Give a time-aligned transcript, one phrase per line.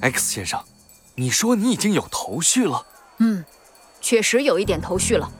[0.00, 0.60] X 先生，
[1.14, 2.84] 你说你已经有头绪了？
[3.18, 3.44] 嗯，
[4.00, 5.30] 确实有一点头绪了。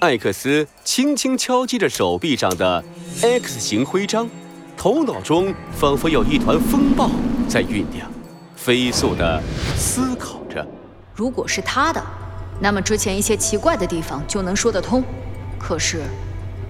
[0.00, 2.84] 艾克斯轻轻敲击着手臂上的
[3.22, 4.28] X 型徽章，
[4.76, 7.10] 头脑中仿佛有一团风暴
[7.48, 8.10] 在酝酿，
[8.56, 9.42] 飞速地
[9.76, 10.66] 思考着。
[11.14, 12.02] 如果是他的，
[12.60, 15.04] 那么之前一些奇怪的地方就能说得通。
[15.58, 16.02] 可是，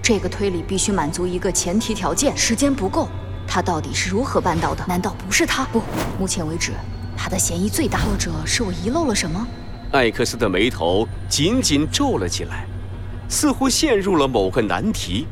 [0.03, 3.07] 这个推理必须满足一个前提条件：时间不够。
[3.47, 4.85] 他到底是如何办到的？
[4.87, 5.65] 难道不是他？
[5.65, 5.81] 不，
[6.19, 6.73] 目前为止，
[7.17, 7.99] 他的嫌疑最大。
[7.99, 9.47] 或者是我遗漏了什么？
[9.91, 12.65] 艾克斯的眉头紧紧皱了起来，
[13.29, 15.27] 似乎陷入了某个难题。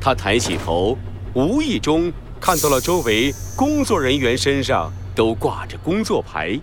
[0.00, 0.96] 他抬起头，
[1.34, 6.58] 无意中看到了周围工作人员身上都挂着工作牌，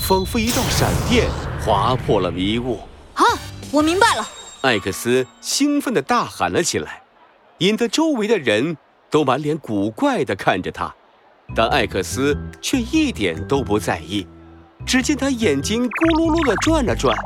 [0.00, 1.28] 仿佛一道闪电
[1.64, 2.80] 划破了迷雾。
[3.14, 3.24] 啊，
[3.70, 4.28] 我明白了！
[4.62, 7.02] 艾克斯兴奋地大喊了起来，
[7.58, 8.76] 引得周围的人。
[9.08, 10.92] 都满脸古怪地看着他，
[11.54, 14.26] 但艾克斯却一点都不在意。
[14.84, 17.16] 只见他眼睛咕噜噜地转了转，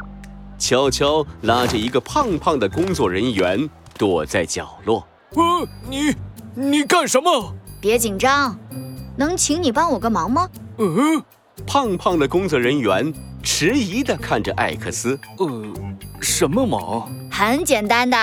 [0.58, 3.68] 悄悄拉着一个胖胖的工作人员
[3.98, 5.06] 躲在角落。
[5.34, 6.14] 呃，你
[6.54, 7.54] 你干什么？
[7.80, 8.58] 别紧张，
[9.16, 10.48] 能请你帮我个忙吗？
[10.78, 11.22] 嗯，
[11.66, 13.12] 胖胖的工作人员
[13.42, 15.18] 迟疑地看着艾克斯。
[15.36, 15.46] 呃，
[16.20, 17.10] 什么忙？
[17.30, 18.16] 很简单的。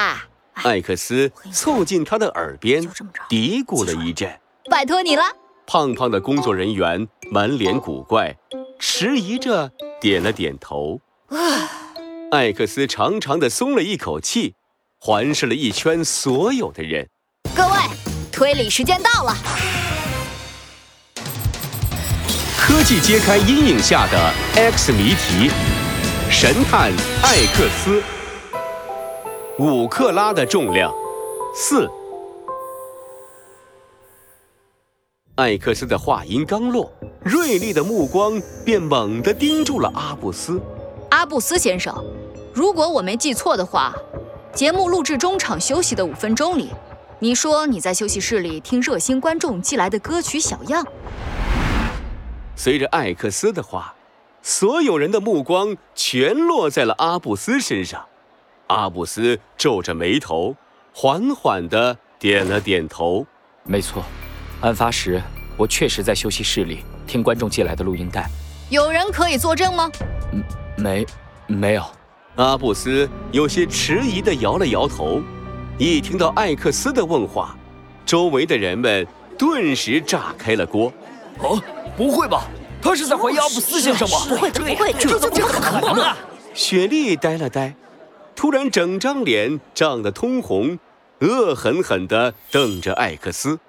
[0.54, 2.82] 艾克斯凑近他的耳边，
[3.30, 4.28] 嘀咕了一阵
[4.72, 5.22] ：“拜托你了。”
[5.70, 8.34] 胖胖的工作人员满脸古怪，
[8.80, 11.02] 迟疑着点了点头。
[12.32, 14.56] 艾克斯长长的松了一口气，
[14.98, 17.10] 环视了一圈所有的人
[17.54, 17.74] ：“各位，
[18.32, 19.36] 推理时间到了。”
[22.58, 25.52] 科技揭开阴影下的 X 谜题，
[26.32, 28.02] 神探艾克斯。
[29.60, 30.94] 五克拉的重量，
[31.54, 31.90] 四。
[35.38, 36.92] 艾克斯的话音刚落，
[37.24, 40.60] 锐利的目光便猛地盯住了阿布斯。
[41.12, 41.96] 阿布斯先生，
[42.52, 43.94] 如果我没记错的话，
[44.52, 46.72] 节目录制中场休息的五分钟里，
[47.20, 50.84] 你说你在休息室里听热心观众寄来的歌曲小样。
[52.56, 53.94] 随着艾克斯的话，
[54.42, 58.04] 所有人的目光全落在了阿布斯身上。
[58.66, 60.56] 阿布斯皱着眉头，
[60.96, 63.28] 缓缓地点了点头。
[63.64, 64.04] 没错，
[64.62, 65.22] 案发时
[65.58, 68.30] 我确实在休息室里听观众寄来的录音带。
[68.70, 69.92] 有人可以作证吗？
[70.32, 70.44] 嗯，
[70.78, 71.06] 没，
[71.48, 71.84] 没有。
[72.36, 75.22] 阿布斯有些迟疑地摇了摇头。
[75.80, 77.56] 一听到艾克斯的问话，
[78.06, 79.06] 周围的人们
[79.38, 80.94] 顿时炸开了锅。
[81.40, 81.62] 哦，
[81.96, 82.44] 不会吧？
[82.82, 84.18] 他是在怀疑阿布斯先生吗？
[84.30, 86.18] 不会的，不会的，这怎么可能啊！
[86.54, 87.76] 雪莉呆了呆。
[88.36, 90.78] 突然，整张脸涨得通红，
[91.22, 93.60] 恶狠狠地瞪着艾克斯。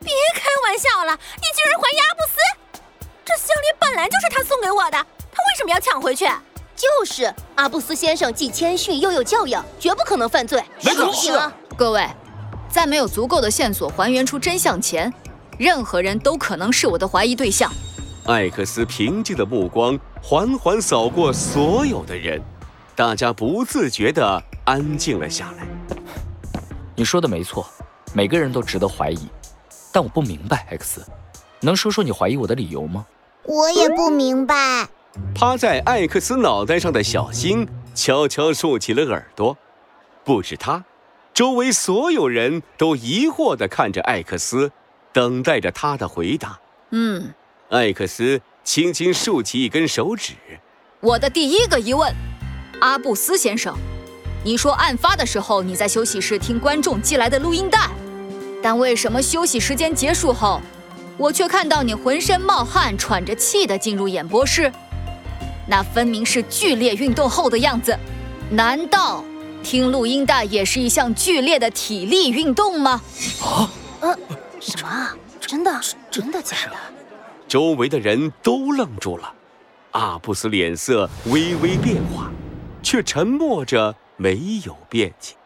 [0.00, 2.36] 别开玩笑了，你居然怀疑阿布斯？
[3.24, 4.98] 这项链本来就是他送给我的，
[5.32, 6.26] 他为什么要抢回去？
[6.76, 10.62] 就是阿布斯先生既谦逊又有教养，绝不可能犯罪。
[10.82, 12.06] 没错，各位，
[12.68, 15.10] 在没有足够的线索还原出真相前，
[15.58, 17.72] 任何人都可能是我的怀疑对象。
[18.26, 22.42] 艾克斯平静的目光缓缓扫过所有的人。
[22.94, 25.66] 大家不自觉地安静了下来。
[26.94, 27.66] 你说的没错，
[28.12, 29.28] 每个人都值得怀疑，
[29.92, 31.04] 但我不明白，X，
[31.60, 33.06] 能说说你怀疑我的理由吗？
[33.44, 34.88] 我也不明白。
[35.34, 39.56] 趴在艾克斯脑袋上的小星悄悄竖起了耳朵。
[40.24, 40.84] 不止他，
[41.32, 44.70] 周围所有人都疑惑地看着艾克斯，
[45.12, 46.58] 等待着他的回答。
[46.90, 47.32] 嗯，
[47.70, 50.34] 艾克斯轻轻竖起一根手指。
[51.00, 52.14] 我的第一个疑问。
[52.80, 53.76] 阿布斯先生，
[54.44, 57.88] 你说案发的时候你在休息室听观众寄来的录音带，
[58.68, 60.60] 但为什么休息时间结束后，
[61.16, 64.70] 我却看到你浑身冒汗、喘着气的进入演播室？
[65.66, 67.98] 那分明是剧烈运动后的样子。
[68.50, 69.24] 难道
[69.62, 73.00] 听录音带也是一项剧烈的体力运动吗？
[73.40, 73.70] 啊？
[74.00, 74.18] 呃，
[74.60, 75.12] 什么？
[75.40, 75.80] 真的？
[76.10, 76.76] 真的假的？
[77.48, 79.32] 周围的人都愣住了。
[79.92, 82.30] 阿布斯脸色微微变化。
[82.82, 85.36] 却沉默着，没有辩解。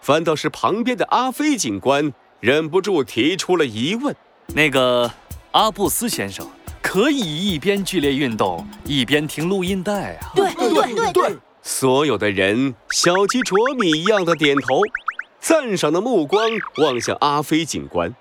[0.00, 2.14] 反倒是旁边的阿飞警官
[2.44, 4.14] 忍不住提出了疑问
[4.54, 5.10] ：“那个
[5.52, 6.46] 阿布斯先生
[6.82, 14.82] 可以一边剧烈运动一边听录音带啊？”“对对对对。”所有的人小鸡啄米一样的点头，
[15.40, 18.14] 赞赏的目光望向阿飞警官，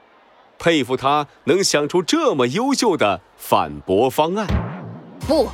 [0.57, 4.47] 佩服他能想出这么优秀的反驳方案。
[5.27, 5.49] 不。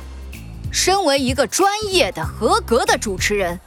[0.72, 3.58] 身为一个专业的、合格的主持人，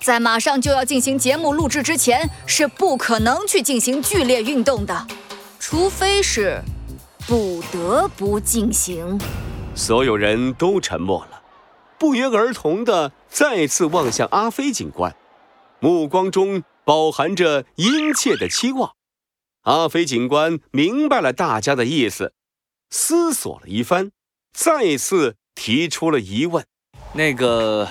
[0.00, 5.06] 在马上就要进行节目录制之前，是不可能去进行剧烈运动的，
[5.58, 6.60] 除非是
[7.26, 9.20] 不得不进行。
[9.74, 11.42] 所有人都沉默了，
[11.98, 15.14] 不约而同的再次望向阿飞警官，
[15.80, 18.92] 目光中饱含着殷切的期望。
[19.62, 22.32] 阿飞警官明白了大家的意思，
[22.90, 24.10] 思索了一番，
[24.52, 26.64] 再次提出了疑问
[27.12, 27.88] ：“那个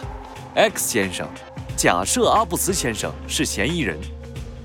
[0.58, 1.28] ，X 先生，
[1.78, 3.96] 假设阿布斯先生是嫌疑人，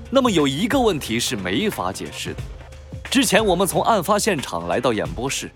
[0.09, 2.39] 那么有一个问题是没法解释的。
[3.11, 5.51] 之前我们从案发现场来到演播室，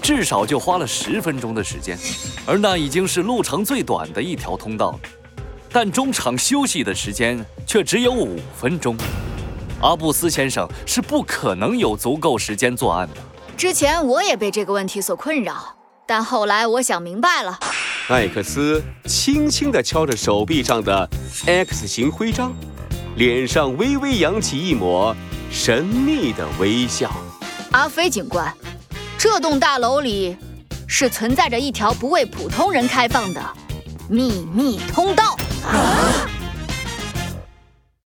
[0.00, 1.98] 至少就花了十分钟的时间，
[2.46, 5.00] 而那已经是路程最短的一条通道了。
[5.70, 8.96] 但中场休息的时间却只有五分钟。”
[9.82, 13.20] 阿布斯先生是不可能有足够时间作案的。
[13.58, 17.58] 之前我也被这个问题所困扰，但后来我想明白了。
[18.12, 21.08] 艾克斯轻轻地敲着手臂上的
[21.46, 22.52] X 型徽章，
[23.16, 25.16] 脸上微微扬起一抹
[25.50, 27.10] 神秘的微笑。
[27.70, 28.54] 阿飞警官，
[29.16, 30.36] 这栋大楼里
[30.86, 33.42] 是存在着一条不为普通人开放的
[34.10, 35.34] 秘密通道。